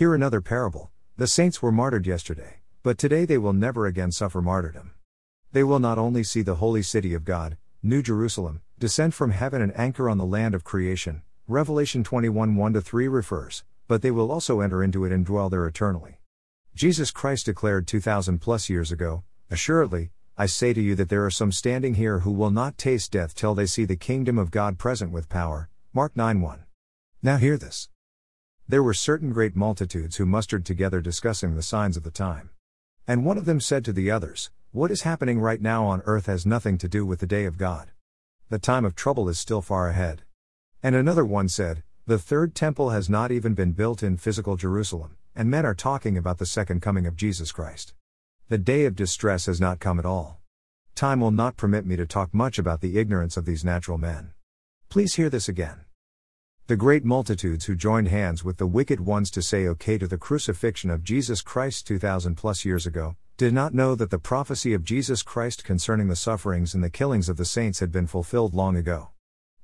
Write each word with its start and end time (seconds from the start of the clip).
Hear 0.00 0.14
another 0.14 0.40
parable. 0.40 0.90
The 1.18 1.26
saints 1.26 1.60
were 1.60 1.70
martyred 1.70 2.06
yesterday, 2.06 2.60
but 2.82 2.96
today 2.96 3.26
they 3.26 3.36
will 3.36 3.52
never 3.52 3.84
again 3.84 4.12
suffer 4.12 4.40
martyrdom. 4.40 4.92
They 5.52 5.62
will 5.62 5.78
not 5.78 5.98
only 5.98 6.24
see 6.24 6.40
the 6.40 6.54
holy 6.54 6.80
city 6.80 7.12
of 7.12 7.26
God, 7.26 7.58
New 7.82 8.00
Jerusalem, 8.00 8.62
descend 8.78 9.12
from 9.12 9.32
heaven 9.32 9.60
and 9.60 9.78
anchor 9.78 10.08
on 10.08 10.16
the 10.16 10.24
land 10.24 10.54
of 10.54 10.64
creation, 10.64 11.20
Revelation 11.46 12.02
21 12.02 12.56
1 12.56 12.80
3 12.80 13.08
refers, 13.08 13.62
but 13.88 14.00
they 14.00 14.10
will 14.10 14.32
also 14.32 14.60
enter 14.60 14.82
into 14.82 15.04
it 15.04 15.12
and 15.12 15.26
dwell 15.26 15.50
there 15.50 15.66
eternally. 15.66 16.22
Jesus 16.74 17.10
Christ 17.10 17.44
declared 17.44 17.86
2000 17.86 18.38
plus 18.38 18.70
years 18.70 18.90
ago, 18.90 19.22
Assuredly, 19.50 20.12
I 20.38 20.46
say 20.46 20.72
to 20.72 20.80
you 20.80 20.94
that 20.94 21.10
there 21.10 21.26
are 21.26 21.30
some 21.30 21.52
standing 21.52 21.96
here 21.96 22.20
who 22.20 22.32
will 22.32 22.50
not 22.50 22.78
taste 22.78 23.12
death 23.12 23.34
till 23.34 23.54
they 23.54 23.66
see 23.66 23.84
the 23.84 23.96
kingdom 23.96 24.38
of 24.38 24.50
God 24.50 24.78
present 24.78 25.12
with 25.12 25.28
power. 25.28 25.68
Mark 25.92 26.16
9 26.16 26.40
1. 26.40 26.64
Now 27.22 27.36
hear 27.36 27.58
this. 27.58 27.90
There 28.70 28.84
were 28.84 28.94
certain 28.94 29.32
great 29.32 29.56
multitudes 29.56 30.14
who 30.14 30.26
mustered 30.26 30.64
together 30.64 31.00
discussing 31.00 31.56
the 31.56 31.60
signs 31.60 31.96
of 31.96 32.04
the 32.04 32.10
time. 32.12 32.50
And 33.04 33.24
one 33.24 33.36
of 33.36 33.44
them 33.44 33.58
said 33.58 33.84
to 33.84 33.92
the 33.92 34.12
others, 34.12 34.52
What 34.70 34.92
is 34.92 35.02
happening 35.02 35.40
right 35.40 35.60
now 35.60 35.86
on 35.86 36.02
earth 36.04 36.26
has 36.26 36.46
nothing 36.46 36.78
to 36.78 36.88
do 36.88 37.04
with 37.04 37.18
the 37.18 37.26
day 37.26 37.46
of 37.46 37.58
God. 37.58 37.90
The 38.48 38.60
time 38.60 38.84
of 38.84 38.94
trouble 38.94 39.28
is 39.28 39.40
still 39.40 39.60
far 39.60 39.88
ahead. 39.88 40.22
And 40.84 40.94
another 40.94 41.24
one 41.24 41.48
said, 41.48 41.82
The 42.06 42.16
third 42.16 42.54
temple 42.54 42.90
has 42.90 43.10
not 43.10 43.32
even 43.32 43.54
been 43.54 43.72
built 43.72 44.04
in 44.04 44.16
physical 44.16 44.54
Jerusalem, 44.56 45.16
and 45.34 45.50
men 45.50 45.66
are 45.66 45.74
talking 45.74 46.16
about 46.16 46.38
the 46.38 46.46
second 46.46 46.80
coming 46.80 47.08
of 47.08 47.16
Jesus 47.16 47.50
Christ. 47.50 47.94
The 48.50 48.58
day 48.58 48.84
of 48.84 48.94
distress 48.94 49.46
has 49.46 49.60
not 49.60 49.80
come 49.80 49.98
at 49.98 50.06
all. 50.06 50.38
Time 50.94 51.18
will 51.18 51.32
not 51.32 51.56
permit 51.56 51.86
me 51.86 51.96
to 51.96 52.06
talk 52.06 52.32
much 52.32 52.56
about 52.56 52.82
the 52.82 53.00
ignorance 53.00 53.36
of 53.36 53.46
these 53.46 53.64
natural 53.64 53.98
men. 53.98 54.30
Please 54.88 55.16
hear 55.16 55.28
this 55.28 55.48
again. 55.48 55.86
The 56.70 56.76
great 56.76 57.04
multitudes 57.04 57.64
who 57.64 57.74
joined 57.74 58.06
hands 58.06 58.44
with 58.44 58.58
the 58.58 58.66
wicked 58.68 59.00
ones 59.00 59.28
to 59.32 59.42
say 59.42 59.66
okay 59.66 59.98
to 59.98 60.06
the 60.06 60.16
crucifixion 60.16 60.88
of 60.88 61.02
Jesus 61.02 61.42
Christ 61.42 61.84
2000 61.88 62.36
plus 62.36 62.64
years 62.64 62.86
ago, 62.86 63.16
did 63.36 63.52
not 63.52 63.74
know 63.74 63.96
that 63.96 64.10
the 64.10 64.20
prophecy 64.20 64.72
of 64.72 64.84
Jesus 64.84 65.24
Christ 65.24 65.64
concerning 65.64 66.06
the 66.06 66.14
sufferings 66.14 66.72
and 66.72 66.84
the 66.84 66.88
killings 66.88 67.28
of 67.28 67.38
the 67.38 67.44
saints 67.44 67.80
had 67.80 67.90
been 67.90 68.06
fulfilled 68.06 68.54
long 68.54 68.76
ago. 68.76 69.08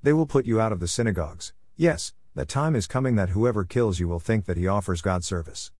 They 0.02 0.12
will 0.12 0.26
put 0.26 0.46
you 0.46 0.60
out 0.60 0.72
of 0.72 0.80
the 0.80 0.88
synagogues. 0.88 1.52
Yes, 1.76 2.12
the 2.34 2.44
time 2.44 2.74
is 2.74 2.88
coming 2.88 3.14
that 3.14 3.28
whoever 3.28 3.64
kills 3.64 4.00
you 4.00 4.08
will 4.08 4.18
think 4.18 4.46
that 4.46 4.56
he 4.56 4.66
offers 4.66 5.00
God 5.00 5.22
service. 5.22 5.70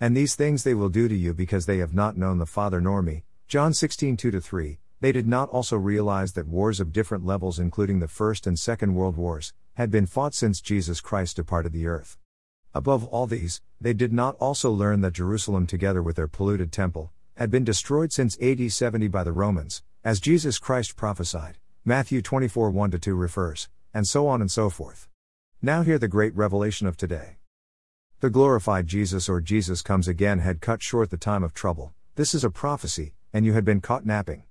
And 0.00 0.16
these 0.16 0.34
things 0.34 0.64
they 0.64 0.72
will 0.72 0.88
do 0.88 1.08
to 1.08 1.14
you 1.14 1.34
because 1.34 1.66
they 1.66 1.76
have 1.76 1.92
not 1.92 2.16
known 2.16 2.38
the 2.38 2.46
Father 2.46 2.80
nor 2.80 3.02
me. 3.02 3.24
John 3.48 3.74
16 3.74 4.16
2 4.16 4.40
3. 4.40 4.78
They 5.00 5.12
did 5.12 5.26
not 5.26 5.50
also 5.50 5.76
realize 5.76 6.32
that 6.32 6.48
wars 6.48 6.80
of 6.80 6.92
different 6.92 7.26
levels, 7.26 7.58
including 7.58 8.00
the 8.00 8.08
First 8.08 8.46
and 8.46 8.58
Second 8.58 8.94
World 8.94 9.18
Wars, 9.18 9.52
had 9.80 9.90
been 9.90 10.04
fought 10.04 10.34
since 10.34 10.60
Jesus 10.60 11.00
Christ 11.00 11.36
departed 11.36 11.72
the 11.72 11.86
earth. 11.86 12.18
Above 12.74 13.02
all 13.06 13.26
these, 13.26 13.62
they 13.80 13.94
did 13.94 14.12
not 14.12 14.36
also 14.36 14.70
learn 14.70 15.00
that 15.00 15.14
Jerusalem, 15.14 15.66
together 15.66 16.02
with 16.02 16.16
their 16.16 16.28
polluted 16.28 16.70
temple, 16.70 17.10
had 17.38 17.50
been 17.50 17.64
destroyed 17.64 18.12
since 18.12 18.36
AD 18.42 18.70
70 18.70 19.08
by 19.08 19.24
the 19.24 19.32
Romans, 19.32 19.82
as 20.04 20.20
Jesus 20.20 20.58
Christ 20.58 20.96
prophesied. 20.96 21.56
Matthew 21.82 22.20
24 22.20 22.68
1 22.68 22.90
2 22.90 23.14
refers, 23.14 23.70
and 23.94 24.06
so 24.06 24.28
on 24.28 24.42
and 24.42 24.50
so 24.50 24.68
forth. 24.68 25.08
Now 25.62 25.80
hear 25.80 25.98
the 25.98 26.08
great 26.08 26.36
revelation 26.36 26.86
of 26.86 26.98
today. 26.98 27.38
The 28.20 28.28
glorified 28.28 28.86
Jesus 28.86 29.30
or 29.30 29.40
Jesus 29.40 29.80
comes 29.80 30.08
again 30.08 30.40
had 30.40 30.60
cut 30.60 30.82
short 30.82 31.08
the 31.08 31.16
time 31.16 31.42
of 31.42 31.54
trouble. 31.54 31.94
This 32.16 32.34
is 32.34 32.44
a 32.44 32.50
prophecy, 32.50 33.14
and 33.32 33.46
you 33.46 33.54
had 33.54 33.64
been 33.64 33.80
caught 33.80 34.04
napping. 34.04 34.42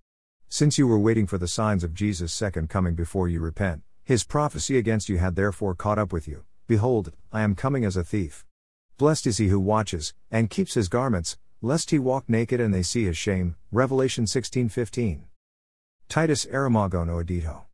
Since 0.47 0.79
you 0.79 0.87
were 0.87 0.97
waiting 0.97 1.27
for 1.27 1.37
the 1.37 1.47
signs 1.47 1.83
of 1.83 1.93
Jesus' 1.93 2.33
second 2.33 2.67
coming 2.67 2.95
before 2.95 3.29
you 3.29 3.39
repent, 3.39 3.83
his 4.09 4.23
prophecy 4.23 4.75
against 4.75 5.07
you 5.07 5.19
had 5.19 5.35
therefore 5.35 5.75
caught 5.75 5.99
up 5.99 6.11
with 6.11 6.27
you. 6.27 6.43
Behold, 6.65 7.13
I 7.31 7.41
am 7.41 7.53
coming 7.53 7.85
as 7.85 7.95
a 7.95 8.03
thief. 8.03 8.43
Blessed 8.97 9.27
is 9.27 9.37
he 9.37 9.49
who 9.49 9.59
watches, 9.59 10.15
and 10.31 10.49
keeps 10.49 10.73
his 10.73 10.87
garments, 10.87 11.37
lest 11.61 11.91
he 11.91 11.99
walk 11.99 12.27
naked 12.27 12.59
and 12.59 12.73
they 12.73 12.81
see 12.81 13.05
his 13.05 13.15
shame. 13.15 13.55
Revelation 13.71 14.25
16:15. 14.25 15.25
Titus 16.07 16.47
Aramagon 16.47 17.07
Oedito. 17.07 17.65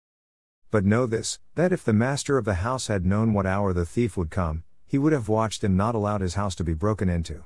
But 0.72 0.84
know 0.84 1.06
this, 1.06 1.40
that 1.54 1.72
if 1.72 1.86
the 1.86 1.94
master 1.94 2.38
of 2.38 2.44
the 2.44 2.56
house 2.56 2.88
had 2.88 3.06
known 3.06 3.32
what 3.32 3.46
hour 3.46 3.72
the 3.72 3.86
thief 3.86 4.18
would 4.18 4.30
come, 4.30 4.66
he 4.86 4.98
would 4.98 5.14
have 5.14 5.30
watched 5.30 5.64
and 5.64 5.78
not 5.78 5.96
allowed 5.96 6.20
his 6.20 6.34
house 6.34 6.56
to 6.56 6.66
be 6.66 6.74
broken 6.74 7.08
into. 7.08 7.46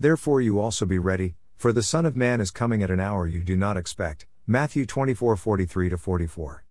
Therefore 0.00 0.40
you 0.40 0.58
also 0.58 0.86
be 0.86 0.98
ready, 0.98 1.34
for 1.54 1.70
the 1.70 1.82
Son 1.82 2.06
of 2.06 2.16
Man 2.16 2.40
is 2.40 2.50
coming 2.50 2.82
at 2.82 2.90
an 2.90 2.98
hour 2.98 3.26
you 3.26 3.42
do 3.42 3.58
not 3.58 3.76
expect. 3.76 4.26
Matthew 4.46 4.86
24 4.86 5.36
43 5.36 5.90
44. 5.90 6.60